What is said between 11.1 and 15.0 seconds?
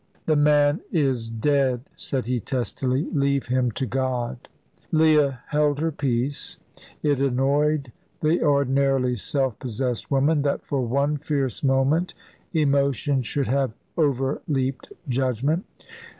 fierce moment emotion should have overleaped